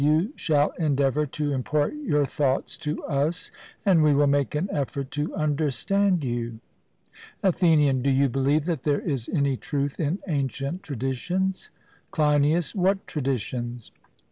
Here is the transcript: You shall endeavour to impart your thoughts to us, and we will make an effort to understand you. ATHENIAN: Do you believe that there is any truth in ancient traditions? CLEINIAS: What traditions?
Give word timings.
You 0.03 0.33
shall 0.35 0.71
endeavour 0.79 1.27
to 1.27 1.53
impart 1.53 1.93
your 1.93 2.25
thoughts 2.25 2.75
to 2.79 3.03
us, 3.05 3.51
and 3.85 4.01
we 4.01 4.15
will 4.15 4.25
make 4.25 4.55
an 4.55 4.67
effort 4.71 5.11
to 5.11 5.31
understand 5.35 6.23
you. 6.23 6.59
ATHENIAN: 7.43 8.01
Do 8.01 8.09
you 8.09 8.27
believe 8.27 8.65
that 8.65 8.81
there 8.81 9.01
is 9.01 9.29
any 9.29 9.57
truth 9.57 9.99
in 9.99 10.17
ancient 10.27 10.81
traditions? 10.81 11.69
CLEINIAS: 12.09 12.73
What 12.73 13.05
traditions? 13.05 13.91